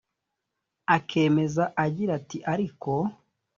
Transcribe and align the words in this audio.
Akemeza 0.95 1.63
agira 1.85 2.11
ati 2.19 2.37
“Ariko 2.53 2.91